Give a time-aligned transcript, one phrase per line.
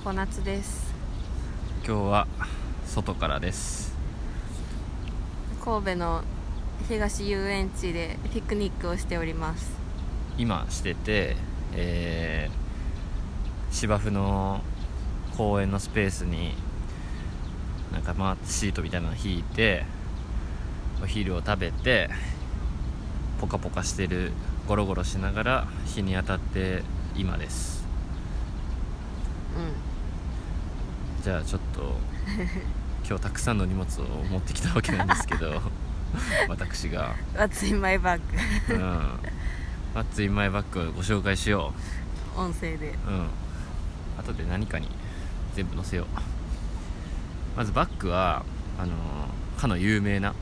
[0.00, 0.94] ココナッツです。
[1.86, 2.26] 今日は
[2.86, 3.94] 外からです。
[5.62, 6.22] 神戸の
[6.88, 9.70] 東遊園地でピクニックをしております。
[10.38, 11.36] 今してて、
[11.74, 14.62] えー芝生の
[15.36, 16.54] 公園のスペースに
[17.92, 19.84] なんかまあシートみたいなの引いて
[21.02, 22.08] お昼を食べて
[23.38, 24.32] ポカポカしてる
[24.66, 27.84] ゴロゴロしながら日に当たって今です。
[29.58, 29.89] う
[31.22, 31.96] じゃあちょっと
[33.06, 35.60] 今日たくさんの荷物を持ってきたわけなんですけど
[36.48, 37.08] 私が。
[37.08, 38.20] ん What's in my bag
[38.70, 39.18] うん
[39.94, 41.72] 「What's in my bag」をご紹介しよ
[42.36, 42.94] 音声で。
[43.06, 43.26] ううん。
[44.18, 44.88] 後で何かに
[45.54, 46.06] 全部載せよう。
[47.56, 48.44] まずバッグは
[48.78, 48.92] あの
[49.58, 50.34] かの有名な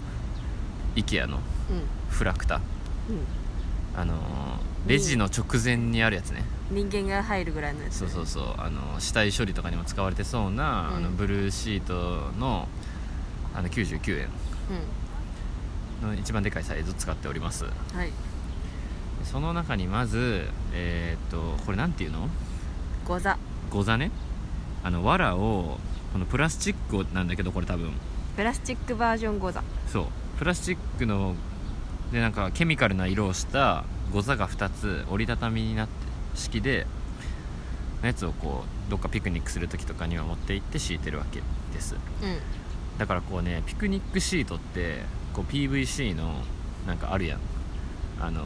[0.97, 1.39] IKEA の
[1.71, 1.83] うん。
[2.11, 2.57] フラクタ。
[2.57, 3.27] うん。
[4.01, 4.15] あの
[4.87, 8.55] レジの直前にあるやつね人間が入るぐらいのやつそうそうそう。
[8.59, 10.97] あの死体処理とかにも使われてそうな、うん。
[10.97, 12.69] あのブルーシートの
[13.55, 14.29] あの99円。
[16.03, 17.65] うの一番でかいサイズを使っております。
[17.65, 18.13] んはい。
[19.25, 22.29] その中にまずえーっとこれなんていうの？
[23.07, 23.39] ゴザ。
[23.71, 24.11] ゴザね。
[24.85, 25.79] あの藁を
[26.13, 27.93] このプラスチックをなんだけどこれ多分。
[28.37, 29.63] プラスチックバージョンゴザ。
[29.89, 30.07] そう。
[30.39, 31.35] プラスチックの
[32.13, 36.08] でなんかケミカルな色をしたゴザが2つ折りたたみになって
[36.39, 36.87] 式で
[38.01, 41.95] のやつをこうどっかピクニックする時とかには持って行って敷いてるわけです。
[41.95, 41.99] うん。
[42.99, 45.03] だからこうねピクニックシートって
[45.35, 46.33] こう PVC の
[46.87, 47.41] なんかあるやん。
[48.21, 48.45] あの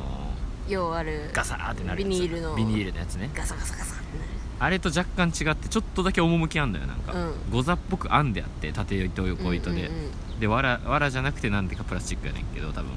[0.68, 2.54] 要あるガサーってなるビニールの。
[2.54, 3.30] ビニールのやつね。
[3.34, 4.28] ガサガサガサってなる。
[4.58, 7.34] あれと若干違ってちょっとだけ趣あんのよなんか、うん。
[7.50, 10.10] ゴザっぽく編んであって縦糸横糸で、うんうんうん
[10.42, 12.90] で藁藁じゃなくてなんてかプラスチックやねんけど多分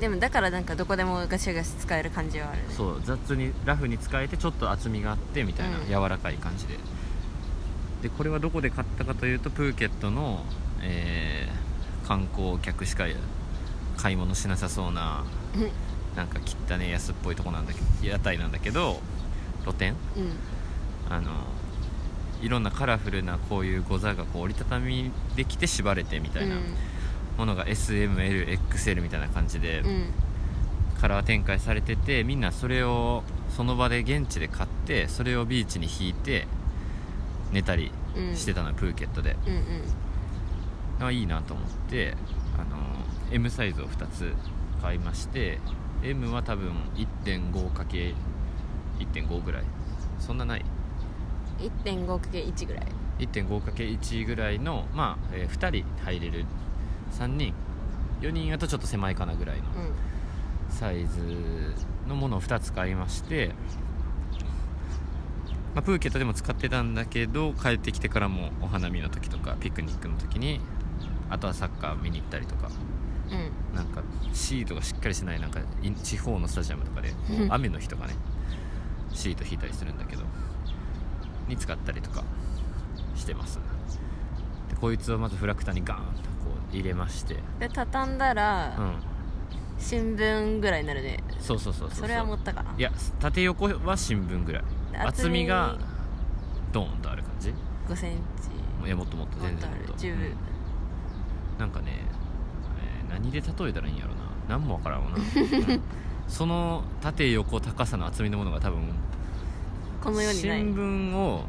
[0.00, 2.64] でもだからなんかどこでもガシガシ使える感じはあるね。
[2.76, 5.86] そう雑にラフに使えてちょっと厚みがあってみたいな、うん。
[5.86, 6.74] 柔らかい感じで。
[8.02, 10.44] でこれはどこで買ったかというとプーケットの、
[10.82, 11.66] えー
[12.06, 13.04] 観光客しか
[13.96, 15.24] 買い物しなさそうな
[15.56, 15.70] うん。
[16.16, 16.38] なんか
[16.70, 19.00] 汚ね安っぽいとこなんだけど屋台なんだけど
[19.64, 19.96] 露店？
[20.16, 20.32] うん。
[21.12, 21.32] あの
[22.40, 26.54] いろんなカラフルなこういうゴザがこう折りたたみできて縛れてみたいな
[27.38, 29.82] ものが SMLXL みたいな感じで
[31.00, 33.22] カラー展開されててみんなそれを
[33.56, 36.46] その場で現地で買ってそれをビーチに引いて
[37.52, 38.36] 寝たりうん。
[38.36, 39.36] してたのよプーケットで。
[39.46, 39.62] うんうん。
[41.06, 42.14] あいいなと思って
[42.58, 42.78] あの
[43.30, 44.32] M サイズを2つ
[44.80, 45.58] 買いまして
[46.02, 46.72] M は多分
[47.24, 49.64] 1.5×1.5 ぐらい。
[50.18, 50.64] そんなない。
[51.58, 52.86] 1.5×1 ぐらい。
[53.18, 56.44] 1.5×1 ぐらいの、まあえ2人入れる
[57.18, 57.54] 3人。
[58.20, 59.92] 4人だとちょっと狭いかなぐらいのうん。
[60.70, 61.74] サイズ
[62.08, 63.52] のものを2つ買いまして、
[65.74, 70.60] まあ、プーケットでも使ってたんだけど帰ってきてからもお花見の時とかピクニックの時に
[71.28, 72.70] あとはサッカー見に行ったりとか。
[73.30, 73.76] うん。
[73.76, 74.02] なんか
[74.32, 77.12] シートがしっかりしてないなんかい地方のスタジアムとかで
[77.48, 78.14] 雨の日とかね
[79.12, 80.22] シート引いたりするんだけど
[81.48, 82.24] に使ったりとか
[83.14, 83.58] してます。
[84.68, 86.04] でこいつをまずフラクタにガーン
[86.72, 87.36] 入れまして。
[87.60, 88.94] で畳んだら、うん。
[89.78, 91.22] 新聞ぐらいになるね。
[91.38, 92.74] そうそうそうそうそれは持ったかな。
[92.76, 92.90] いや
[93.20, 94.64] 縦横は新聞ぐらい。
[94.98, 95.76] 厚みが
[96.72, 97.52] ドーンとある感じ。
[97.88, 98.86] 5センチ。
[98.86, 99.82] いやもっともっと全然もっと。
[99.82, 99.98] もっとある。
[99.98, 100.26] 十分。
[100.26, 100.36] うん。
[101.58, 101.86] なんかね、
[103.06, 104.26] えー何で例えたらいいんやろな。
[104.48, 105.82] 何もわからんわな、う ん
[106.28, 108.80] その縦横高さの厚みのものが多分
[110.02, 110.60] この世にない。
[110.60, 111.44] 新聞を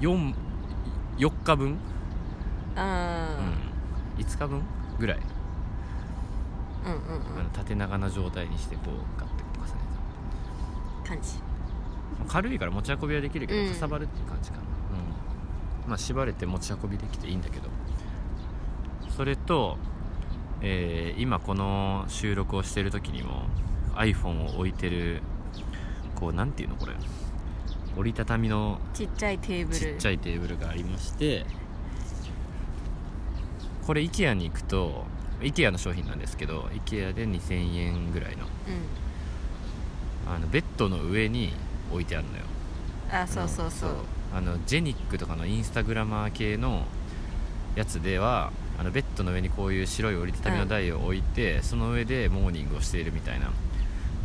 [0.00, 0.34] 4,
[1.18, 1.76] 4日分、
[2.76, 3.67] あうん、
[4.18, 4.62] 5日分
[4.98, 7.40] ぐらい、ーうんうんうん。
[7.40, 9.68] あの縦長な状態にしてこうガッて重ね
[11.04, 11.34] 感じ。
[12.26, 13.68] た軽いから持ち運びはできるけど、うん。
[13.68, 17.68] かさばるっていう感じかな、うん、まあ縛れて持ち運びできていいんだけど。
[19.16, 19.78] それと、
[20.60, 23.46] えー今この収録をしてる時にも
[23.96, 25.22] iPhone を置いてる
[26.14, 26.92] こうなんていうのこれ。
[27.96, 29.78] 折りたたみのちっちゃいテーブル。
[29.78, 31.44] ちっちゃいテーブルがありまして
[33.88, 35.06] これ IKEA に行くと
[35.40, 38.48] IKEA の商品なんですけど IKEA で2000円ぐらいのう
[40.26, 41.54] あのベッドの上に
[41.90, 42.44] 置いてあるのよ。
[43.10, 43.90] んあそうそうそう。
[44.34, 46.84] あのジェニックとかのインスタグラマー系の
[47.76, 53.50] やつではあのベッドの上にこういう白い折りたたみの台を置いて、その上でモーニングをしているみたいな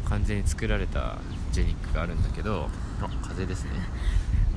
[0.09, 1.19] 完全に作られた
[1.53, 2.67] ジェニックがあるんだけど
[2.99, 3.71] あ風ですね。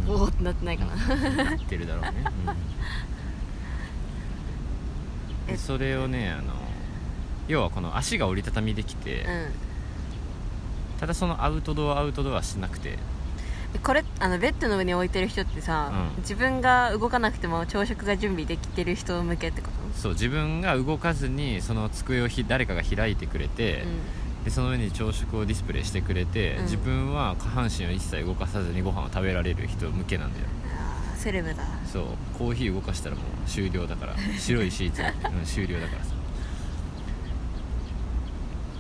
[0.09, 0.97] おおってなってないかな。
[1.45, 2.13] なってるだろうね、
[2.49, 2.57] うん
[5.57, 6.53] でそれをねあの
[7.49, 9.27] 要はこの足が折りたたみできて、うん。
[11.01, 12.99] ただそのアウトドアアウトドアしなくて。
[13.83, 16.23] これあのベッドの上に置いてる人ってさ、うん。
[16.23, 19.99] 自分が動かなくても朝食が準備できてる人向けってこと？
[19.99, 23.85] そう自分が動かずにその机をひ誰かが開いてくれて、
[24.45, 26.63] でその上に朝食をディスプレイしてくれて、うん。
[26.65, 30.47] 自分は下半身を一切動かさずにご飯を食べられる人向けなんだよ
[31.27, 31.65] セレブだ。
[31.93, 32.05] そう。
[32.39, 34.15] コーヒー動かしたらもう終了だから。
[34.39, 35.03] 白いシーツ。
[35.03, 36.15] が、うん、終了だからさ。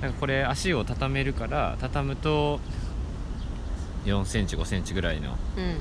[0.00, 2.60] なんかこれ足を畳めるから畳むと
[4.04, 5.80] 4センチ5センチぐらいのうん。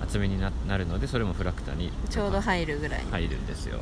[0.00, 3.04] 厚みにななるのでそれもフラクタにちょうど入るぐらい。
[3.04, 3.80] に、入るんですよ。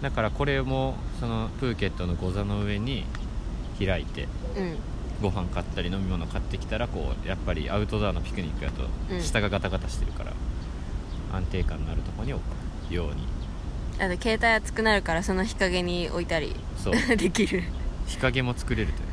[0.00, 3.04] だからこれもそのプーケットのゴザの上に
[3.78, 4.28] 開いて。
[4.56, 9.22] うんご飯買ったり飲み物買ってきたらこうやっぱりアウトドアのピクニックだとうん。
[9.22, 10.32] 下がガタガタしてるから、
[11.32, 12.42] 安定感のあるところに置
[12.88, 13.26] くように。
[13.98, 16.94] あと携帯熱くなるからその日陰に置いたりそう。
[17.16, 17.62] できる。
[18.06, 19.08] 日陰も作れるという。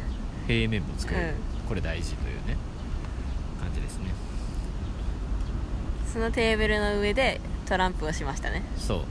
[0.47, 1.67] 平面も作れる、うん。
[1.67, 2.57] これ大事というね。
[3.61, 4.11] 感じですね。
[6.11, 8.61] そのテーブルの上でトランプをしましたね。
[8.77, 9.01] そう。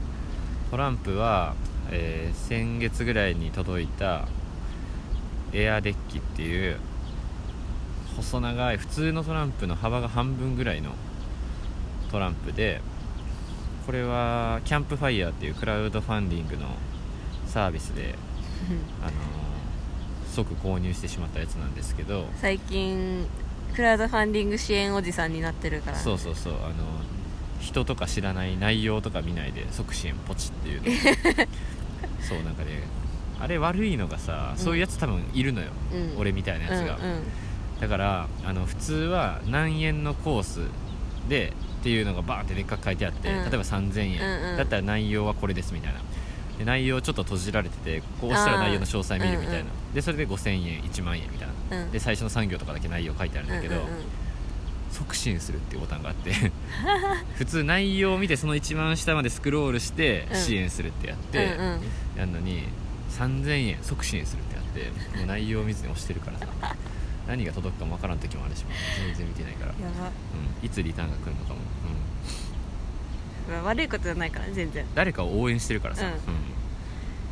[0.69, 1.55] トランプは、
[1.91, 4.27] えー先月ぐらいに届いた
[5.53, 6.77] エアデッキっていう
[8.15, 10.91] 細長い普通のトランプの幅が半分ぐらいの
[12.11, 12.81] トランプで
[13.85, 16.67] これはキャンプファイヤーっていうクラウドファンディングの
[17.47, 18.15] サービスで、
[19.01, 19.13] あのー
[20.33, 23.27] 即購入してしまったやつなんですけど最近
[23.75, 25.97] クラウドファンディング支援おじさんになってるから。
[25.97, 26.73] そうそうそうあの
[27.59, 30.87] 人とか知らない内容とか見ないで即支援ポチっていうの。
[32.19, 32.81] そうなんかね
[33.39, 36.19] あれ悪いのがさ、そういうやつ多分いるのよ、うん。
[36.19, 37.23] 俺みたいなやつが、うんうん。
[37.79, 40.61] だからあの普通は何円のコース
[41.27, 43.35] でっていうのがバーってでっかく書いてあって、うん。
[43.43, 44.57] 例えば3000円、うんうん。
[44.57, 45.99] だったら内容はこれですみたいな。
[46.57, 51.83] で内容ちょっと閉じられててこう押したら内容の詳細見るみたいな、うんでそれで5000円1万円みたいな。
[51.83, 51.91] うん。
[51.91, 54.03] で最初の3行とかだけ内容書いてあるんだけど、うんうんうん。
[54.91, 56.31] 即支援するっていうボタンがあって
[57.35, 60.37] 普通内容を見てその一番下までスクロールしてうん。
[60.37, 61.81] 支援するってやって、うんうん。
[62.17, 62.63] やるのに
[63.13, 64.63] 3000円即支援するってやっ
[65.11, 66.47] てもう内容を見ずに押してるからさ。
[67.27, 68.65] 何が届くかもわからん時もあるし
[68.97, 70.07] 全然見てないから、やば。
[70.07, 71.59] うん、いつリターンが来るのかも、
[73.47, 74.85] うん、まあ悪いことじゃないからね全然。
[74.93, 76.11] 誰かを応援してるからさ、うん。
[76.11, 76.25] なんか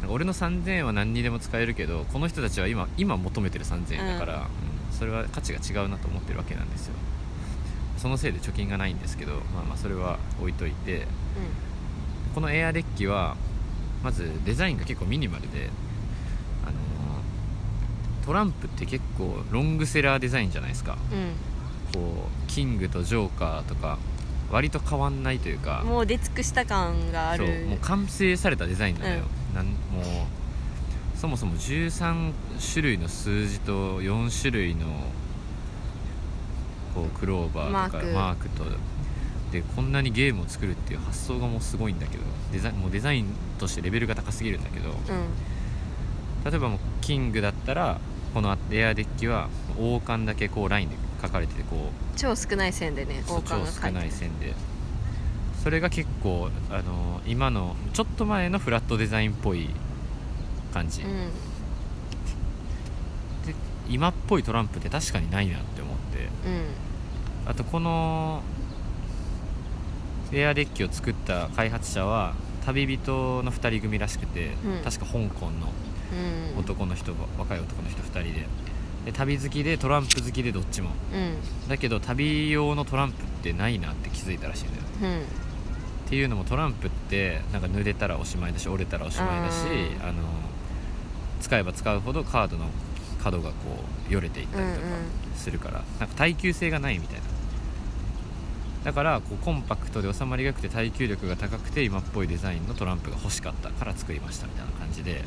[0.09, 4.97] 俺の3000円は何にでも使えるけどこの人たちは今今求めてる3000円だから、うん。
[4.97, 6.93] それは価値が違うなと思ってるわけなんですよ。
[7.97, 11.05] そのせいで貯金がないんですけどまあまあそれは置いといて。
[12.33, 13.35] このエアデッキは
[14.03, 15.69] まずデザインが結構ミニマルで
[16.63, 20.97] あのートランプって結構ロングセラーデザインじゃないですか。
[21.11, 21.99] うん。
[21.99, 23.97] こうキングとジョーカーとか
[24.51, 25.81] 割と変わんないというか。
[25.83, 27.47] うんもう出尽くした感がある。
[27.47, 29.23] そうもう完成されたデザインなのよ、
[29.55, 29.71] なんも
[30.01, 32.33] うそもそも13
[32.73, 34.85] 種類の数字と4種類の
[36.95, 38.63] こうクローバーとかマークと
[39.51, 43.25] でこんなにゲームを作るっていう発想がもうすごいんだけどデザインもうデザイン
[43.59, 44.95] としてレベルが高すぎるんだけどうん。
[46.49, 47.99] 例えばもうキングだったら
[48.33, 53.93] このエアデッキは王冠だけこうラインで書かれててこう超少ない線でね王冠超少が書いてる。
[53.93, 54.53] ない線で。
[55.61, 59.69] それが結構あの今のちょっと前のフラットデザインっぽい
[60.73, 61.09] 感じ、うん。
[63.45, 63.53] で
[63.87, 66.29] 今っぽいトランプって確かにないなって思って。
[66.47, 66.65] うん。
[67.45, 68.41] あとこの
[70.33, 72.33] エアデッキを作った開発者は
[72.65, 74.83] 旅人の2人組らしくて、うん。
[74.83, 75.73] 確か香港の
[76.55, 76.59] うん。
[76.59, 78.47] 男の人が若い男の人2人で。
[79.05, 80.91] で旅好きでトランプ好きでどっちも。
[81.13, 81.69] うん。
[81.69, 84.83] だけど旅用のトランプってないなって気づいたらしいんだよ。
[85.15, 85.21] うん。
[85.21, 85.23] っ
[86.07, 89.55] ていうのもトランプってなんか濡れたらおしまいだし折れたらおしまいだし
[90.03, 90.23] ああの
[91.39, 92.67] 使えば使うほどカードの
[93.23, 93.55] 角がこ
[94.09, 95.37] うよれていったりとかうんうん。
[95.37, 97.23] するから、なんか耐久性がないみたいな
[98.83, 105.23] だからこうコンパクトで収まりが良くて耐久力が高くて今っぽいデザインのトランプが欲しかったから作りましたみたいな感じで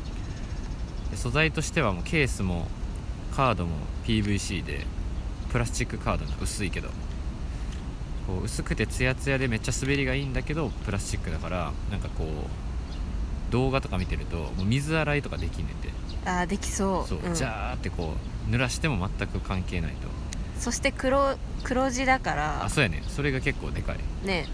[1.11, 2.67] で素材としてはもうケースも
[3.35, 3.71] カードも
[4.05, 4.85] PVC で
[5.51, 6.89] プラスチックカードの薄いけど
[8.27, 15.89] こう薄くてツヤツヤでめっちゃ滑りがいいんだけどプラスチックだからなんかこう動画とか見てるともう水洗いとかできんねんて。
[16.25, 17.07] あーできそう。
[17.07, 17.35] そう、ん。
[17.35, 18.15] ジャーってこ
[18.49, 20.07] う濡らしても全く関係ないと
[20.59, 22.65] そして黒黒字だから。
[22.65, 23.03] あそうやね。
[23.07, 23.99] それが結構でかい。
[24.25, 24.47] ね。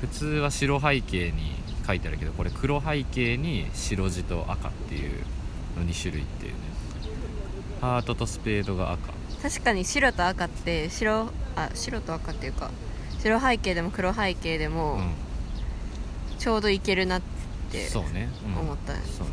[0.00, 1.52] 普通は白背景に
[1.86, 5.24] 書いてあるけどこれ黒背景に白地と赤っていう
[5.76, 6.58] の2種類っていうね。
[7.80, 9.12] ハートとスペードが赤。
[9.42, 12.70] 確かに白と赤って白あ白と赤っていうか
[13.20, 15.14] 白背景でも黒背景でうもん。
[16.38, 17.22] ちょうどいけるなっ
[17.72, 18.94] てそうね、うん、思った。
[18.94, 19.32] そうね。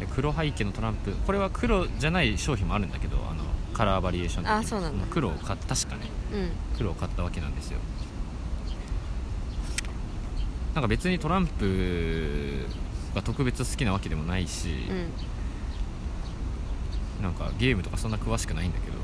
[0.00, 1.12] で黒背景のトランプ。
[1.26, 5.06] これは黒じゃない商品もあるんだけどあのカラーバリエーションあそうなんだ。
[5.10, 6.02] 黒を買っ確かね。
[6.32, 6.50] うん。
[6.78, 7.78] 黒を買ったわけなんですよ。
[10.74, 12.66] なんか別にトランプ
[13.14, 14.68] が特別好きなわけでもないし、
[17.18, 17.22] うん。
[17.22, 19.02] なんかゲームとかそんな詳しくないんだけど、うん。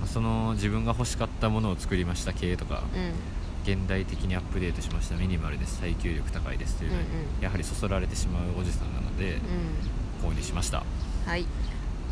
[0.00, 3.12] まあその自分が欲しかったものを作りました系とか、うん。
[3.70, 7.12] 現代的にアップデートしましたミニマルです耐久力高いですというのに、うん。
[7.36, 9.38] うんやはりそそられてしまうおじさんなので、
[10.22, 10.78] 購入しました。
[10.78, 11.44] うんはい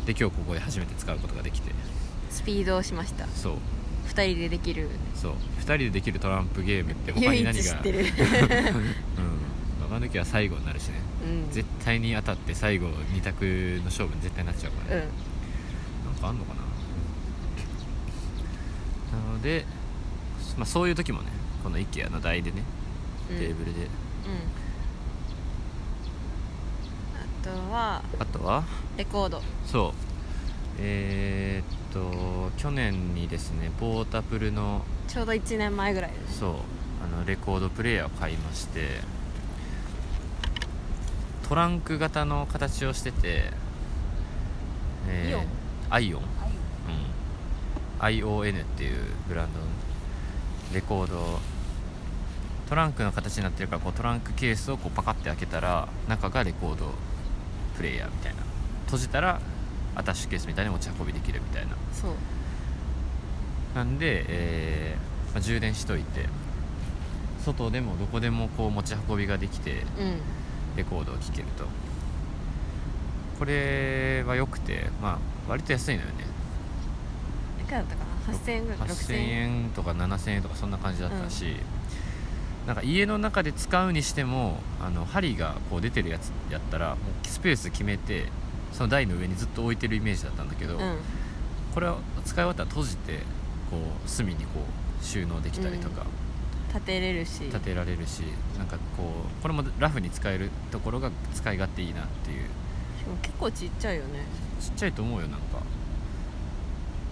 [0.07, 1.71] で今日ここで初めて使うことができて。
[2.29, 3.27] スピードをしました。
[3.27, 3.53] そう。
[4.07, 4.89] 2人でできる。
[5.13, 5.33] そう。
[5.59, 7.59] 2人でできるトランプゲームって他に唯何が。
[7.59, 7.99] 一知ってる。
[7.99, 8.05] うん。
[9.89, 11.01] ババ抜きは最後になるしね。
[11.25, 11.51] うん。
[11.51, 13.43] 絶対に当たって最後2択
[13.79, 15.07] の勝負に絶対なっちゃうからね、
[16.05, 16.13] うん。
[16.13, 16.61] なんかあんのかな。
[19.17, 19.65] なので、
[20.57, 21.27] まあ、そういう時もね
[21.63, 22.63] この IKEA の台でね
[23.29, 23.37] うん。
[23.37, 23.87] テーブルで、うん
[27.15, 28.63] あとはあとは？
[28.97, 29.41] レコード。
[29.65, 29.91] そう。
[30.79, 36.39] えーっと去年にですねポータブルのちょうど1年前ぐらいです。
[36.39, 36.53] そう
[37.03, 39.01] あのレコードプレーヤーを買いまして
[41.47, 43.51] トランク型の形をしてて、
[45.29, 45.47] イオン？
[45.89, 46.27] アイオン、うん、
[47.99, 48.95] ION っていう
[49.29, 49.65] ブランドの
[50.73, 51.39] レコード
[52.67, 56.87] トランクの形になってるからこうトランクケースをこうパカッて開けたら中がレコード
[57.77, 58.41] プレイヤーみたいな。
[58.85, 59.39] 閉じたら
[59.95, 61.75] アタッシュケースみたいに持ち運びできるみたいな。
[61.93, 62.11] そう。
[63.75, 66.25] なんで、えーまあ充電しといて
[67.43, 70.19] 外でもどこでもこう持ち運びができてうん。
[70.75, 71.65] レコードを聴けると。
[73.39, 75.17] これは良くてまあ
[75.49, 76.25] 割と安いのよね。
[77.61, 79.71] いくらだったかな？8000円ぐらい？8000円？
[79.75, 81.57] とか7000円とかそんな感じだったし、
[82.67, 88.25] なんか家の中で使うにしてもあの針がこう出てるやつやったらもうスペース決めて
[88.73, 90.97] その台の上にずっと置いてるイメージだったんだけど、うん。
[91.73, 93.19] これは使い終わったら閉じて
[93.71, 94.59] こう隅にこ
[95.01, 96.05] う収納できたりとか、
[96.73, 97.45] 立てれるし。
[97.45, 98.23] 立てられるし
[98.57, 99.03] なんかこ
[99.39, 102.47] うこれもラフに使えるところが使い勝手いいなっていう。
[103.21, 104.25] 結構ちっちゃいよね。
[104.59, 105.61] ちっちゃいと思うよなんか。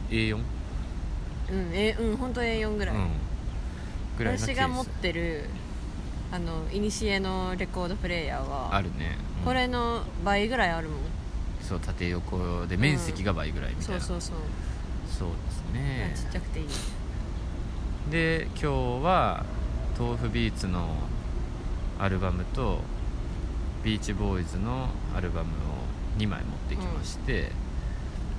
[0.10, 3.08] A4 うんえうん本当 A4 ぐらい、うん
[4.18, 5.46] ぐらいの私が持ってる
[6.32, 9.46] あのいにしえのレコードプレイヤーはあるね、うん。
[9.46, 11.00] これの倍ぐらいあるもん、
[11.62, 14.38] そう縦横で面積が倍ぐらいみたいな、そうそうそう、
[15.20, 16.14] そうですね。
[16.16, 16.68] ちっちゃくていい。
[18.12, 18.66] で今日
[19.04, 19.46] は
[19.98, 20.96] 豆腐ビーツの
[22.00, 22.80] アルバムと
[23.84, 25.54] ビーチボーイズのアルバムを
[26.18, 27.52] 2枚持ってきまして、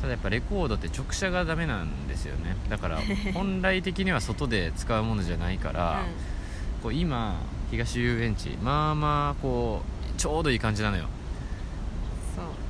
[0.06, 2.56] ただやっぱレコードって直射がダメなんですよね。
[2.70, 3.00] だから
[3.34, 6.04] 本来的には外で使うものじゃないから、
[6.80, 7.40] こう今
[7.72, 9.82] 東遊園地まあまあこ
[10.14, 11.06] うちょうどいい感じなのよ。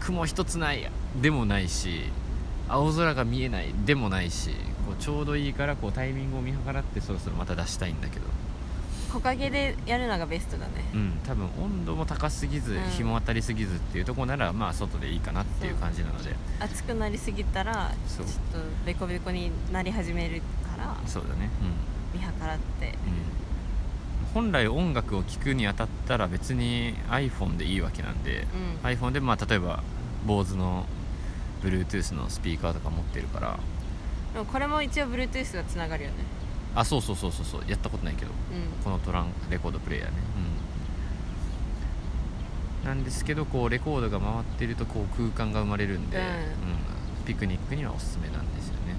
[0.01, 0.91] 雲一つない
[1.21, 2.05] でもないし
[2.69, 4.51] 青空が見えないでもないし
[4.87, 8.27] こうちょうどいいからこうタイミングを見計らってそろそろまた出したいんだけど
[9.13, 10.73] 木陰でやるのがベストだね。
[10.95, 12.83] うん多分温度も高すぎず、うん。
[12.91, 16.35] 日も当たりすぎずっていうところならまあ外でいいかなっていう感じなので。
[16.61, 18.27] 暑くなりすぎたらちそう。
[18.27, 21.51] ょっとベコベコになり始めるからそうだね。
[22.15, 22.87] 見計らって。
[22.87, 22.93] うん、うん、
[24.35, 28.47] 本来音楽を聴くにあたったら別に iPhone でいいわけなんで、
[28.83, 28.89] うん。
[28.89, 29.83] iPhone でまあ例えば
[30.27, 30.87] BOSE の
[31.63, 33.59] Bluetooth のスピーカーとか持ってるから。
[34.35, 36.17] でもこれも一応 Bluetooth がつながるよね
[36.77, 37.63] あそうそうそうそうそう。
[37.67, 38.31] やったことないけど。
[38.31, 38.85] うん。
[38.85, 40.15] このトランレコードプレイヤーね、
[42.83, 46.25] うん、なんですけどこうレコードが回ってるとこう空間が生まれるんで、うん。
[46.25, 46.33] うん。
[47.25, 48.95] ピクニックにはおすすめなんですよね、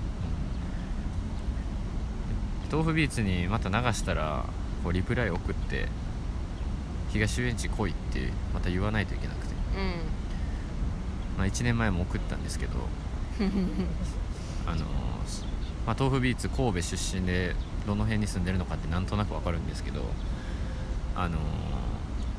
[2.72, 2.77] うん。
[2.79, 4.43] 豆腐ビーツにまた流したら
[4.84, 5.88] こうリプライ送って
[7.13, 9.53] 東遊園地来いってまた言わないといけなくて、
[11.38, 12.74] まあ、1年前も送ったんですけど
[13.39, 13.69] うん
[14.67, 15.16] あのー
[15.88, 17.56] まあ、豆腐ビーツ神戸出身で
[17.88, 20.01] どの辺に住んでるのかってなんとなくわかるんですけど
[21.15, 21.39] あのー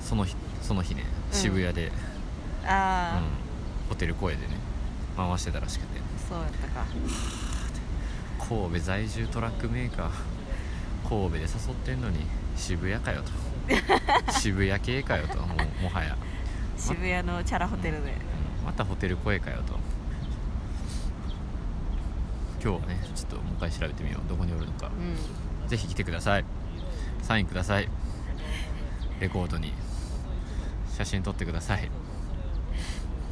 [0.00, 1.02] その日その日ね
[1.32, 1.38] うん。
[1.38, 1.92] 渋谷で、うん
[3.88, 4.52] ホテル声でね
[5.16, 5.98] 回してたらしくて。
[6.28, 6.86] そうやったか。
[8.38, 10.10] 神戸在住トラックメーカー。
[11.08, 11.48] 神戸で誘っ
[11.84, 12.18] てんのに
[12.56, 14.32] 渋谷かよと。
[14.32, 16.16] 渋谷系かよともうもはや、
[16.76, 18.12] 渋谷のチャラホテルで。
[18.12, 18.66] うん。
[18.66, 19.74] またホテル声かよと
[22.62, 24.28] 今日はねちょっともう一回調べてみよう。
[24.28, 24.88] どこにおるのか。
[24.88, 25.68] うん。
[25.68, 26.44] ぜひ来てください。
[27.22, 27.88] サインください。
[29.20, 29.72] レコードに
[30.96, 31.90] 写真撮ってください。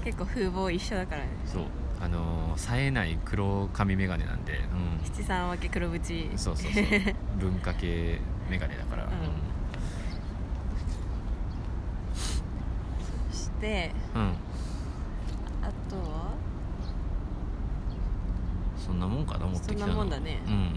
[0.05, 1.29] 結構風貌一緒だからね。
[1.45, 1.63] そう。
[2.01, 4.57] あのー冴えない黒髪眼鏡なんで、う
[5.05, 6.35] 七三分け黒縁。
[6.35, 6.85] ん、そうそうそう。
[7.39, 9.09] 文化系眼鏡だから、ん。
[13.31, 14.29] そしてうん、うん
[15.63, 16.33] あとは
[19.09, 20.41] 持ってきたのそんなもんだね。
[20.47, 20.71] うん。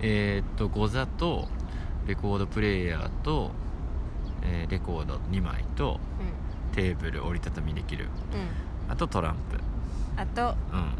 [0.00, 1.48] えーっとゴザと
[2.06, 3.50] レコードプレイヤーと、
[4.42, 5.98] えーレコード2枚と
[6.72, 8.04] うテーブル折りたたみできる。
[8.04, 8.12] んうん。
[8.90, 9.58] あとトランプ。
[10.20, 10.92] あとうん。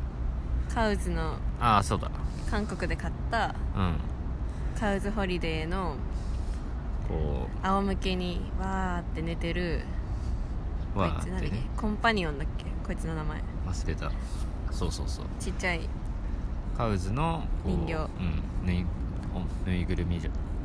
[0.74, 2.10] カウズのああそうだ。
[2.50, 3.96] 韓国で買ったうん。
[4.78, 5.96] カウズホリデーの
[7.08, 9.80] こ仰向けにわーって寝てる
[10.94, 12.64] うこいつなんだっけ、わーってねコンパニオンだっけ？
[12.86, 13.42] こいつの名前。
[13.66, 14.10] 忘れた。
[14.70, 15.26] そうそうそう。
[15.40, 15.80] ちっちゃい
[16.78, 17.94] カウズの人形。
[17.94, 18.86] うんぬい
[19.34, 20.20] おぬいぐるみ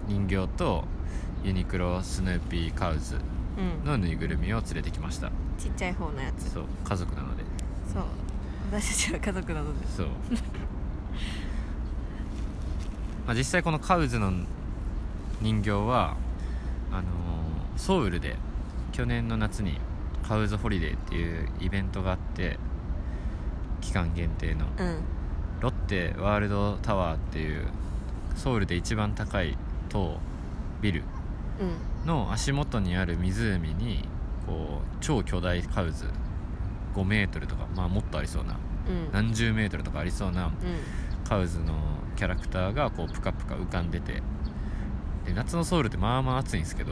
[0.07, 0.83] 人形と
[1.43, 3.17] ユニクロスヌーピーカウズ
[3.57, 3.83] うん。
[3.85, 5.31] のぬいぐるみを連れてきました。
[5.57, 6.51] ちっちゃい方のやつ。
[6.51, 7.43] そう家族なので。
[7.91, 8.03] そう。
[8.71, 9.87] 私たちは家族なので。
[9.87, 10.07] そう。
[13.25, 14.31] まあ実際このカウズの
[15.41, 16.15] 人形は
[16.91, 17.03] あのー
[17.75, 18.35] ソウルで
[18.91, 19.79] 去年の夏に
[20.27, 22.59] カウズホリデーっていうイベントがあって
[23.81, 24.67] 期間限定の。
[24.77, 24.97] うん
[25.63, 27.65] ロッテワールドタワーっていう
[28.35, 30.17] ソウルで一番高い塔
[30.81, 31.03] ビル
[31.57, 32.05] うん。
[32.05, 34.03] の足元にある湖に
[34.45, 36.09] こう超巨大カウズ
[36.93, 38.57] 5メートルとか、まあ、もっとありそうな
[38.89, 39.09] うん。
[39.13, 40.53] 何十メートルとかありそうなうん。
[41.23, 41.75] カウズの
[42.17, 44.21] キャラクターがこうプカプカ浮かんでて
[45.25, 46.91] で夏のソウルってまあまあ暑いんですけど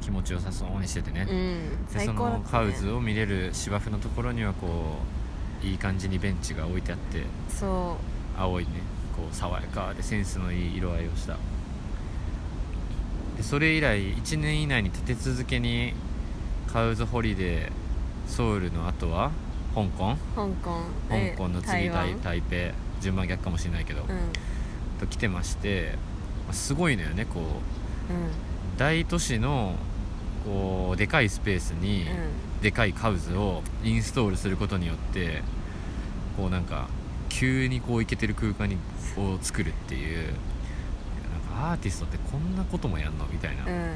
[0.00, 1.86] 気持ちよさそうにしててね、うん。
[1.88, 5.23] 最でそのカウズを見れる芝生のところにはこう
[5.64, 7.96] いい感じにベンチが置いてあってそ
[8.36, 8.70] 青いね
[9.16, 11.36] こう爽やかでセンスのいい色合いをした。
[13.36, 15.94] でそれ以来1年以内に立て続けに
[16.72, 19.30] カウズホリデーソウルの後は
[19.74, 20.12] 香港？
[20.12, 20.80] う香港。
[21.08, 22.20] 香港の次台湾？
[22.22, 22.74] 台台北。
[23.00, 24.08] 順番逆かもしれないけど、うん。
[24.98, 25.98] と来てまして
[26.46, 27.42] まあすごいのよねこう。
[27.42, 27.48] うん。
[28.78, 29.74] 大都市の
[30.44, 32.06] こうでかいスペースに
[32.62, 35.42] でかいカウズをインストールすることによって
[36.36, 36.88] こうなんか
[37.28, 38.76] 急にこうイケてる空間に
[39.16, 40.32] を作るっていうなん
[41.58, 43.70] かアーティストってこんなこともやんのみたいなうん。
[43.70, 43.92] うん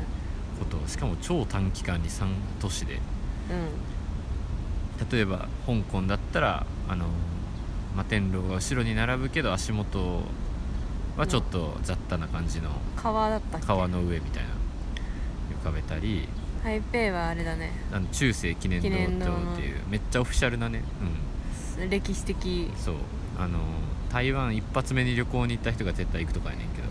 [0.59, 2.27] ことをしかも超短期間に3
[2.61, 2.99] 都市で。
[5.13, 7.07] 例えば香港だったらあの
[7.93, 10.23] 摩天楼が後ろに並ぶけど足元
[11.17, 14.49] はちょっと雑多な感じの川だった川の上みたいな。
[15.61, 16.29] 浮かべたり。
[16.65, 17.71] 台北はあれだね。
[17.93, 18.91] あの中世記念堂っ
[19.57, 20.83] ていうめっちゃオフィシャルなね、
[21.87, 22.71] 歴史的。
[22.71, 22.95] うん、そう。
[23.39, 23.59] あの
[24.11, 26.89] 台湾一発目に旅行に行った人が絶対行くとかやねんけど。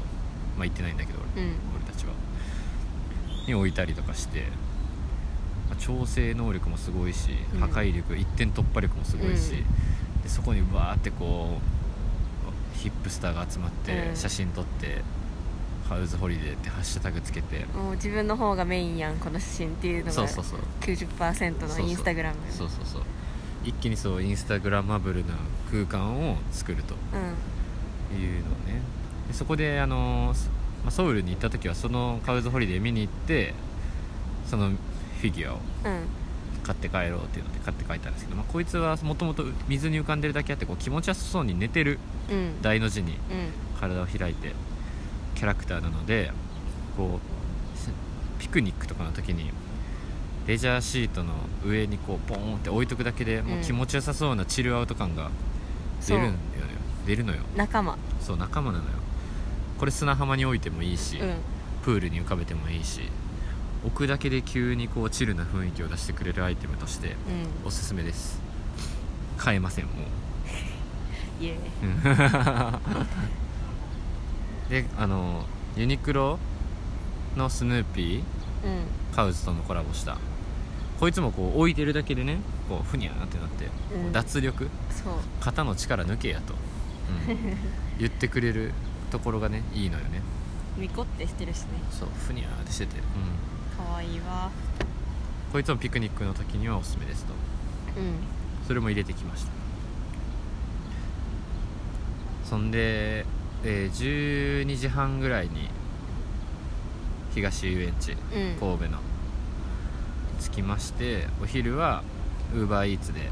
[0.57, 1.49] まあ行ってないんだけど俺,、うん。
[1.75, 2.13] 俺たちは。
[3.47, 4.41] に置いたりとかして、
[5.69, 7.59] まあ調整能力もすごいしうん。
[7.59, 9.55] 破壊力、一点突破力もすごいし、う
[10.19, 10.21] ん。
[10.21, 11.59] でそこにバーってこ
[12.75, 14.15] うヒップスターが集まってうん。
[14.15, 15.01] 写真撮って
[15.87, 17.65] 「ハウズホリデー」ってハッシュタグつけて。
[17.75, 20.11] もう自分の方がメインやんこの写真っていうのが。
[20.11, 20.59] そうそうそう。
[20.81, 22.35] 90%のインスタグラム。
[22.49, 23.01] そうそうそう
[23.67, 25.33] 一気にそうインスタグラマブルな
[25.71, 28.81] 空間を作るとうんいうのをね。
[29.27, 30.45] でそこであの、そ
[30.83, 33.53] まあ、ソウルに行った時はそのカウズホリデー見に行って
[34.45, 36.07] そのフィギュアをうん。
[36.63, 41.99] 買って帰ろうっていうので買って帰ったんですけど、まあ、こいつはもともと水に浮かんでるだけあってこう気持ちよさそうに寝てる
[42.29, 42.61] うん。
[42.61, 43.17] 大の字にうん。
[43.79, 44.53] 体を開いて
[45.35, 46.31] キャラクターなので
[46.95, 47.19] こ
[47.75, 47.89] うし
[48.39, 49.51] ピクニックとかの時に
[50.47, 51.33] レジャーシートの
[51.65, 55.29] 上にこうポーンって置いとくだけでもう気持ちよさそうなチルアウト感が
[56.05, 56.37] 出るんだよね、
[57.05, 57.41] 出るのよ。
[57.55, 57.97] 仲間。
[58.21, 58.91] そう仲間なのよ。
[59.77, 61.35] これ砂浜に置いてもいいし、うん。
[61.83, 63.01] プールに浮かべてもいいし
[63.85, 67.67] 置くだけで急にこうチルな雰囲気を出してくれるアイテムとしてうん。
[67.67, 68.39] おすすめです。
[69.37, 69.95] 買えませんもう。
[71.43, 72.79] イエー
[74.67, 76.39] イであのユニクロ
[77.35, 78.23] のスヌーピーうん。
[79.15, 80.17] カウズとのコラボした
[80.99, 85.13] こいつもこう置いてるだけでねこうふにゃーってなって、こううん脱力そう。
[85.39, 86.53] 肩の力抜けやと、
[87.29, 87.57] うん。
[87.99, 88.73] 言ってくれる
[89.11, 90.21] ところがねいいのよね。
[90.77, 91.67] ミコってしてるしね。
[91.91, 94.49] そうふにゃーってしてて、うん、かわいいわ。
[95.51, 97.33] こいつもピクニックの時にはおすすめですと。
[97.97, 98.13] うん。
[98.67, 99.51] それも入れてきました。
[102.43, 103.25] そんで、
[103.63, 105.69] えー12時半ぐらいに
[107.33, 108.17] 東遊園地うん。
[108.59, 108.99] 神戸の
[110.37, 112.03] 着きましてお昼は
[112.53, 113.29] ウーバーイーツで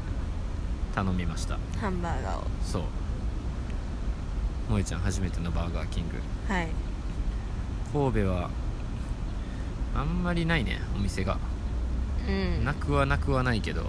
[0.94, 1.58] 頼みました。
[1.80, 2.42] ハンバーガーを。
[2.64, 2.82] そう。
[4.68, 6.16] 萌ちゃん初めてのバーガーキング。
[6.52, 6.68] はい。
[7.92, 8.50] 神戸は
[9.94, 11.38] あんまりないねお店が。
[12.28, 12.64] うん。
[12.64, 13.84] なくはなくはないけど。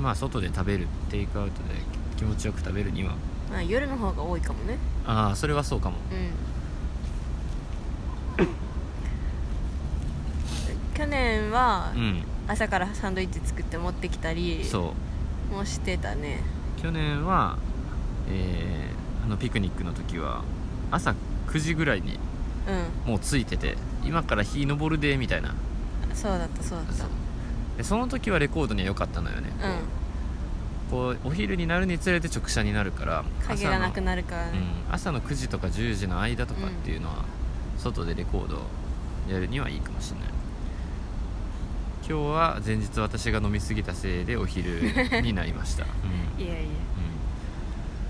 [0.00, 1.74] まあ外で食べるテイクアウトで
[2.16, 3.14] 気持ちよく食べるには。
[3.50, 4.78] まあ夜の方が多いかもね。
[5.06, 5.96] ああそれはそうかも。
[6.10, 6.53] うん
[10.94, 12.22] 去年はうん。
[12.46, 14.94] 朝からサンドイッチ作って持ってきたりそ
[15.52, 15.54] う。
[15.54, 16.40] もしてたね。
[16.80, 17.58] 去年は、
[18.28, 20.42] えーあのピクニックの時は
[20.90, 21.14] 朝
[21.46, 22.18] 9時ぐらいに
[23.06, 25.50] うもう着いてて今から日昇るでみたいな。
[25.50, 25.54] ん
[26.14, 27.06] そうだったそうだった。
[27.78, 29.50] でその時はレコードには良かったのよね、
[30.90, 37.24] こうこうお昼になるにつれて直射になるから影がなくる、なるからね、うん、朝の9時とか10時の間とかっていうのは、
[37.78, 38.60] 外でレコード
[39.28, 40.28] やるにはいいかもしれない
[42.06, 45.84] 今日は前日私が飲み過ぎたせいでお昼になりました、
[46.38, 46.44] うん。
[46.44, 46.70] いやいや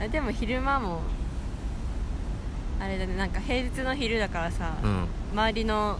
[0.01, 1.03] あでも昼間も
[2.81, 4.91] あれだねなんか平日の昼だからさ、うん。
[4.91, 5.99] うん周りの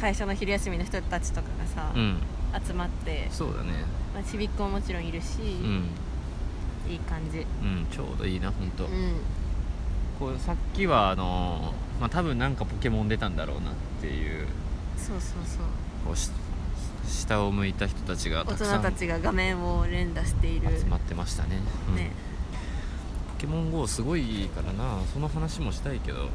[0.00, 2.16] 会社の昼休みの人たちとかがさ、うん。
[2.66, 3.70] 集まって、そうだね。
[4.12, 5.88] まあ、ちびっ子ももちろんいるし、うん。
[6.90, 7.38] いい感じ。
[7.38, 9.14] うんちょうどいいな本当、うん。
[10.18, 14.46] こうさっきはあのーまあ多分なんかポケモン出たんだろうなっていう。
[14.96, 15.62] そうそうそう。
[16.04, 16.30] こうし
[17.12, 20.78] 下を向いた人たちが大たくさん人たちが画面を連打している。
[20.78, 21.96] 集まってましたね、うん。
[21.96, 22.12] ね。
[23.34, 25.00] ポケモン GO すごいからな。
[25.12, 26.28] その話もしたいけど、うん、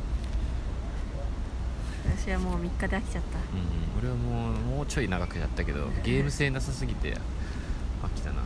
[2.17, 3.39] 私はもう3日で飽きちゃった。
[3.99, 7.17] 俺はもうもうちょい長くやったけどゲーム性なさすぎて
[8.03, 8.43] 飽きたな。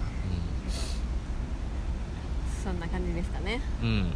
[2.64, 3.60] そんな感じですかね。
[3.82, 4.14] うん、うん、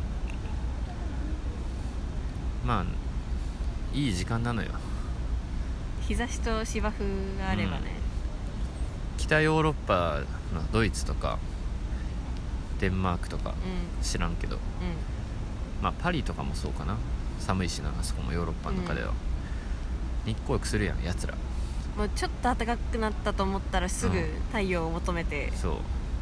[2.65, 2.85] まあ
[3.93, 4.69] いい時間なのよ。
[6.07, 7.03] 日差しと芝生
[7.39, 7.93] があればね、
[9.17, 10.21] 北ヨーロッパ
[10.53, 11.39] のドイツとか
[12.79, 14.03] デンマークとかうん。
[14.03, 14.55] 知らんけど。
[14.55, 14.61] うん。
[15.81, 16.97] まあパリとかもそうかな。
[17.39, 19.11] 寒いしなあそこもヨーロッパの中では、
[20.25, 21.35] 日光浴するやんやつら。
[21.97, 24.25] もうちょっと暖かくなったと思ったらすぐうん。
[24.47, 25.75] 太陽を求めてそう、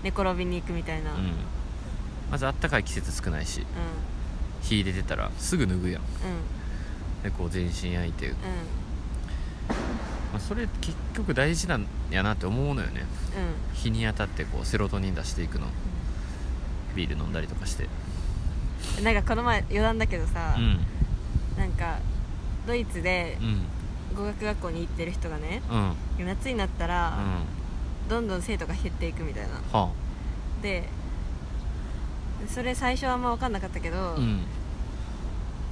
[0.03, 1.17] 寝転びに行くみたいな、うん。
[1.19, 1.31] うん、
[2.31, 3.65] まずあったかい季節少ないし。
[4.61, 6.01] 日出てたらすぐ脱ぐやん。
[6.01, 6.07] うん。
[7.23, 8.33] でこう全身焼いて、
[10.33, 12.93] まうあ、それ結局大事なんやなって思うのよね。
[12.93, 13.07] んうん。
[13.73, 15.67] 日に当たってこうセロトニン出していくの。
[16.95, 17.83] ビール飲んだりとかして。
[17.85, 17.89] うん
[19.03, 20.79] なんかこの前余談だけどさう、ん。
[21.57, 21.99] なんか
[22.67, 23.61] ドイツでうん。
[24.15, 25.61] 語学学校に行ってる人がね
[26.19, 26.25] うん。
[26.25, 27.17] 夏になったら、
[28.09, 29.79] どんどん生徒が減っていくみたいな。
[29.79, 29.89] は
[30.61, 30.87] で
[32.47, 34.41] それ最初はあんま分かんなかったけど、あうん。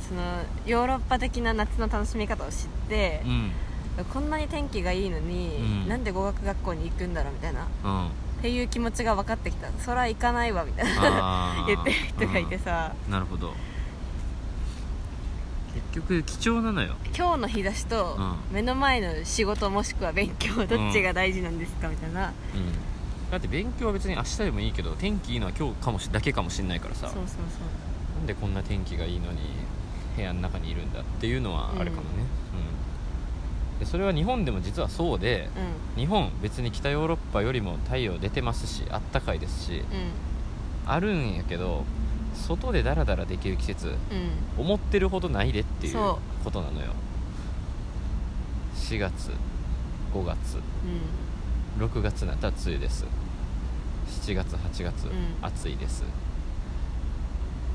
[0.07, 0.21] その
[0.65, 3.51] ヨーロッパ的な夏の楽しみ方を知ってう、ん
[4.13, 5.87] こんなに天気がいいのに、うん。
[5.87, 7.63] なんで語学学校に行くんだろうみたいな。
[7.63, 8.09] っうん。
[8.41, 9.67] ていう気持ちが分かってきた。
[9.79, 10.91] そら行かないわみたいな。
[11.03, 11.67] あー。
[11.67, 13.53] 言ってる人がいてさ、なるほど。
[15.73, 16.95] 結局貴重なのよ。
[17.15, 23.31] 今日の日差しとう目の前の仕事もしくは勉強どっちが大事なんですかみたいな、うん。
[23.31, 27.07] だって勉強は別に明日でもいいけど天気いいのは今日かもしだけかもしれないからさ。
[27.07, 28.17] そうそうそう。
[28.17, 29.39] なんでこんな天気がいいのに
[30.15, 32.25] 部屋の中にいるんだっていうのはあるかもね、
[32.55, 32.90] うん
[33.81, 35.49] でそれは日本でも実はそうで
[35.97, 39.83] う日本別に北ヨーロッパよりも太陽出てますしあったかいですしんうん。
[40.85, 41.83] あるんやけど
[42.35, 43.95] 外でダラダラできる季節うん。
[44.63, 46.93] 思ってるほどないでっていうそことなのよ。
[48.75, 49.31] 4月
[50.13, 50.59] 5月
[51.79, 51.83] うん。
[51.83, 53.05] 6月になったら梅雨です。
[54.21, 55.09] 7月8月、ん。
[55.41, 56.03] 暑いです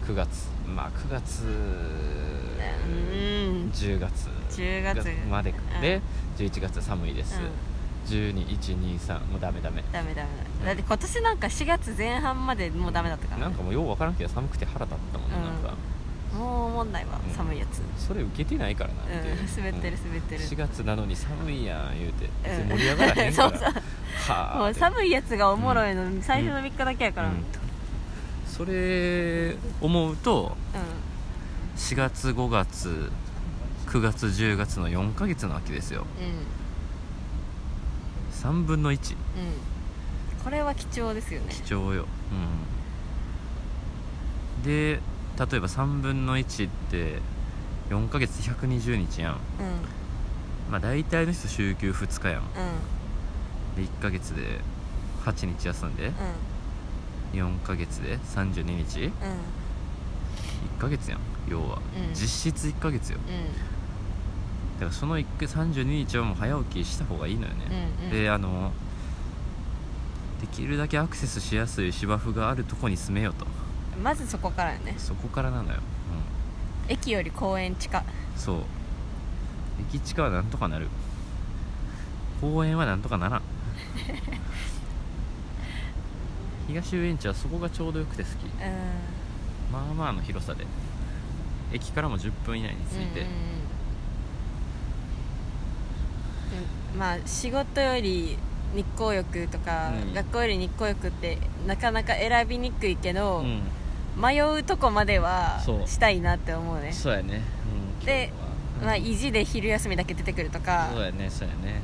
[0.07, 0.49] 9月。
[0.67, 3.71] まあ9月うん。
[3.73, 4.29] 10月。
[4.51, 5.09] 10月。
[5.29, 5.81] までうん。
[5.81, 6.01] で
[6.39, 8.35] 11月寒いです、うん。
[8.35, 9.83] 12123もうダメダメ。
[9.93, 10.29] ダメダメ。
[10.67, 13.41] だって今年なんか4月前半までもうダメだったから。
[13.43, 15.45] なんかもうようわからんけど寒くて腹立ったもんな,、うん。
[15.45, 15.75] なんか。
[16.37, 17.35] もう思んないわ、うん。
[17.35, 17.81] 寒いやつ。
[18.07, 19.57] それ受けてないからなっていう、うん。
[19.57, 20.09] 滑ってるうん。
[20.09, 20.41] 滑ってる。
[20.43, 22.29] 4月なのに寒いやん言うて。
[22.69, 23.67] 盛り上がらへんから、 そうそ
[24.55, 24.59] う。
[24.59, 27.29] もう寒いやつがおもろいの、最初の3日だけやから。
[27.29, 27.45] ううんん、
[28.57, 30.57] それ思うと
[31.77, 33.13] 4月5月
[33.87, 36.07] 9月10月の4ヶ月の秋ですよ。
[36.19, 36.47] うん。
[38.51, 39.19] 3分の1うん。
[40.43, 41.53] これは貴重ですよね。
[41.53, 42.07] 貴重よ、
[44.59, 45.01] うん、で例え
[45.39, 47.21] ば3分の1って
[47.91, 49.35] 4ヶ月120日やん。
[49.35, 49.39] うん。
[50.71, 52.41] まあ大体の人週休2日やん。
[52.41, 52.47] うん。
[53.77, 54.63] で1ヶ月で
[55.25, 56.11] 8日休んで
[57.33, 59.13] 4ヶ月で？32日1うん
[60.79, 62.15] ヶ月やん要は、うん。
[62.15, 63.19] 実質1ヶ月よ。
[64.79, 67.65] だからその1回32日はもう早起きした方がいいのよね、
[68.01, 68.11] うんうん。
[68.11, 68.73] であの
[70.41, 73.47] できるだけアクセスしやすい芝生があるとこに住めよと。
[73.47, 74.95] うんまずそこからよね。
[74.99, 75.81] そこからなのよ、
[76.87, 78.05] 駅より公園地下うん、
[78.39, 78.57] そう。
[79.89, 80.89] 駅地下はなんとかなる。
[82.43, 83.43] 公園はなんとかならん
[86.69, 88.33] 東遊園地はそこがちょうどよくて好き。
[88.33, 88.51] うん。
[89.73, 90.67] まあまあの広さで。
[91.73, 93.33] 駅からも10分以内に着いて、うんうん
[96.93, 96.99] うん。
[96.99, 98.39] まあ仕事より
[98.75, 100.15] 日光浴とか、うん。
[100.15, 103.63] 学校より日光浴ってなかなか選びにくいけど、うん。
[104.17, 106.91] 迷うとこまではしたいなって思うね。
[106.91, 107.43] そうやね、
[108.01, 108.33] うん、で
[108.83, 110.89] まあ、意地で昼休みだけ出てくるとか。
[110.93, 111.83] そうやねそうやね、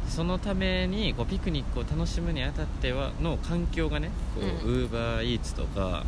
[0.13, 6.03] そのためにこうピクニックを楽しむにあたってはの環境がねウーバーイーツとか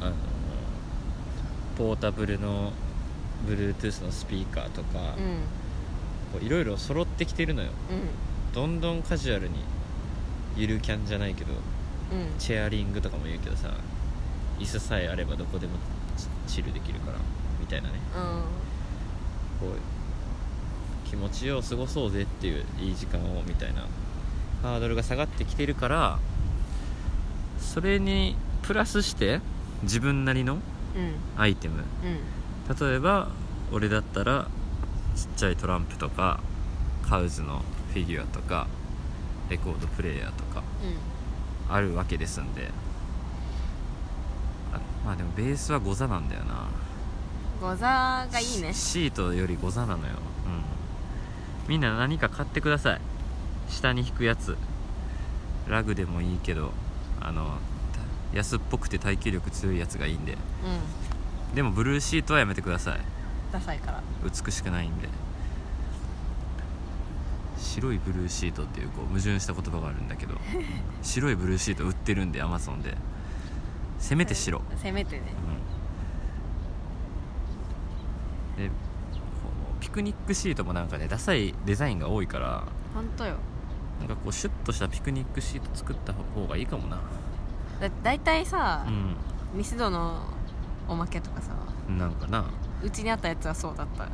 [0.00, 0.14] あの
[1.78, 2.72] ポータブルの
[3.46, 5.16] Bluetooth のスピーカーとか、
[6.40, 7.70] いろいろ揃ってきてるのよ。
[7.90, 8.52] うん。
[8.52, 9.54] どんどんカジュアルに
[10.56, 11.58] ゆるキャンじゃないけどうん。
[12.38, 13.70] チェアリングとかも言うけどさ
[14.58, 15.72] 椅子さえあればどこでも
[16.46, 17.18] チチルできるから
[17.60, 17.94] みたいなね。
[19.60, 20.01] こう
[21.12, 23.82] 気持ちよう過ごそうぜっていういい時間をみたいな
[24.62, 26.18] ハードルが下がってきてるから
[27.60, 29.42] それにプラスして
[29.82, 30.60] 自分なりのうん。
[31.36, 31.84] アイテム。
[32.04, 32.88] うん。
[32.88, 33.28] 例えば
[33.72, 34.48] 俺だったら
[35.14, 36.40] ちっちゃいトランプとか
[37.06, 38.66] カウズのフィギュアとか
[39.50, 40.62] レコードプレーヤーとか
[41.68, 42.70] あるわけですんで。
[44.72, 46.68] あまあでもベースはゴザなんだよな。
[47.60, 48.72] ゴザがいいね。
[48.72, 50.14] シシートよりゴザなのよ。
[50.26, 50.31] うん
[51.68, 53.00] みんな何か買ってください。
[53.68, 54.56] 下に引くやつ。
[55.68, 56.72] ラグでもいいけど
[57.20, 57.58] あの
[58.32, 60.32] た安っぽくて耐久力強いやつがいいんで。
[60.32, 61.54] うん。
[61.54, 63.00] でもブルーシートはやめてください。
[63.52, 64.02] ダサいから。
[64.24, 65.08] 美しくないんで。
[67.58, 70.34] 白いブルーシートっていうこう矛盾した言葉があるんだけど。
[71.02, 72.96] 白いブルーシート売ってるんでアマゾンで。
[73.98, 75.22] せめて白、せめてね。
[78.58, 78.64] うん。
[78.64, 78.70] で
[79.92, 83.36] クニックシートもなんかねダサいデザインが多いから本当よ。
[84.00, 86.98] なんかこうシュッとしたピクニックシート作った方がいいかもな。
[87.80, 88.84] だ大体さ、
[89.54, 90.22] うミスドの
[90.88, 91.52] おまけとかさ
[91.88, 92.44] んなんかな、
[92.82, 94.04] うちにあったやつはそうだった。
[94.04, 94.10] うん、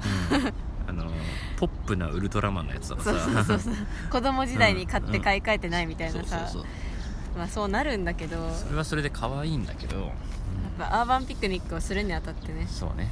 [0.89, 1.11] あの
[1.59, 3.13] ポップなウルトラマンのやつとかさ。
[3.13, 3.75] そうそうそうそう。
[4.11, 6.65] 子供時代に買ってうん買い替えてないみたいなさ、そうそうそう
[7.39, 8.37] まあそうなるんだけど。
[8.37, 10.11] やっそれはそれで可愛いんだけど、うん。
[10.79, 12.67] ぱアーバンピクニックをするにあたってね。
[12.69, 13.11] そうね、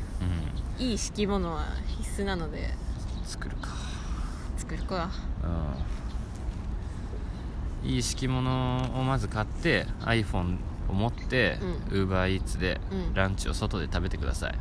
[0.78, 1.64] いい敷物は
[1.98, 2.70] 必須なので。
[3.20, 3.68] うん、作るか。
[4.56, 5.10] 作るか。
[7.84, 7.90] うん。
[7.90, 10.58] いい敷物をまず買って iPhone
[10.88, 11.58] を持って
[11.90, 13.14] う UberEats でうん。
[13.14, 14.58] ランチを外で食べてください。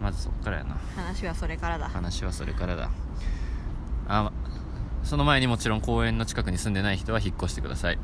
[0.00, 0.76] まずそっからやな。
[0.96, 1.88] 話はそれからだ。
[1.88, 2.90] 話はそれからだ。
[4.08, 4.32] あ
[5.04, 7.98] その前にもちろん公園の近くに住んでない人は引っ越してください。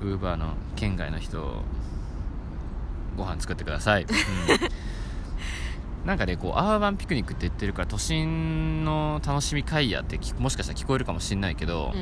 [0.00, 1.62] ウーバーの県外の人
[3.18, 4.08] ご飯作ってください、 うん。
[6.06, 11.92] なんかねこうアーバンピクニックって言ってるから都心の楽しみ会やってきもしかしたら聞こえるかもしれないけど、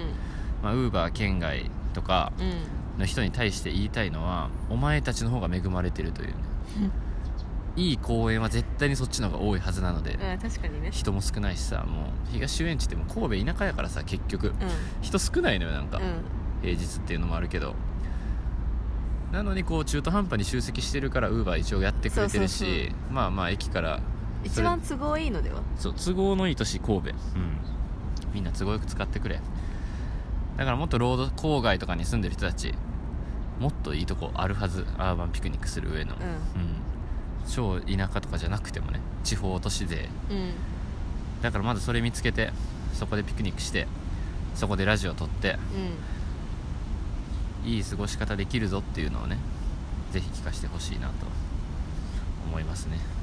[0.62, 2.54] まあ、ウーバー県外とかうんうん。
[2.98, 6.34] の人に対して言いたいのはお前たちの方が恵まれてるというね。
[7.76, 10.38] いい公園は絶対にそっちの方が多いはずなので、うん。
[10.38, 10.88] 確かにね。
[10.90, 14.48] 人も少ないしさもう東遊園地ってもう神戸田舎やからさ結局。
[14.48, 14.54] うん。
[15.02, 16.22] 人少ないのよなんか、うん。
[16.62, 17.74] 平日っていうのもあるけど
[19.36, 24.00] なのにこう中途半端に集積してるからウーバー一応やってくれてるしまあまあ駅から
[24.42, 25.60] 一番都合いいのでは？
[25.78, 27.10] そう都合のいい都市神戸。
[27.10, 27.14] うん。
[28.32, 29.40] みんな都合よく使ってくれ。
[30.56, 32.72] だからもっとロード郊外とかに住んでる人たち
[33.60, 34.86] もっといいとこあるはず。
[34.96, 37.46] アーバンピクニックする上の、ううん。
[37.46, 39.96] 超田舎とかじゃなくてもね地方都市勢。
[39.96, 40.02] んう
[40.34, 40.52] ん。
[41.42, 42.52] だからまずそれ見つけて
[42.94, 43.86] そこでピクニックして
[44.54, 45.58] そこでラジオ撮って
[47.66, 49.36] いい過ごし方できるぞっていうのをね
[50.12, 51.14] ぜひ聞かせてほしいなと
[52.46, 52.98] 思いますね。
[53.10, 53.16] うん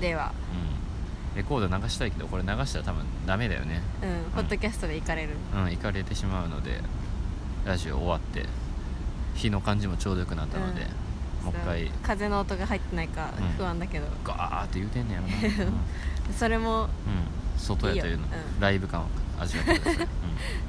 [0.00, 0.32] では。
[1.32, 1.36] うん。
[1.36, 3.82] レコード流したいけどこれ流したら多分ダメだよね。
[4.02, 4.30] うん。
[4.32, 5.30] ポッドキャストで行かれる。
[5.54, 6.80] うん行かれてしまうので
[7.64, 8.46] ラジオ終わって
[9.34, 10.82] 日の感じもちょうどよくなったので、
[11.44, 13.44] もう一回風の音が入ってないかうん。
[13.56, 15.74] 不安だけど、ガーって言うてんねやろな、 うん。
[16.28, 16.34] うん。
[16.36, 16.88] それも
[17.56, 18.26] 外やというの。
[18.26, 18.38] いいよ。
[18.54, 18.60] うん。
[18.60, 19.06] ライブ感を
[19.38, 20.08] 味わってください、うん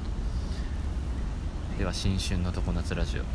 [1.80, 3.26] では新春の常夏ラジオ、うん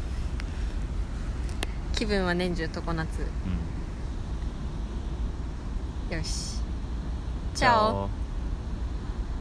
[1.94, 3.22] 気分は年中常夏。
[6.12, 6.60] よし。
[7.56, 8.10] チャオオ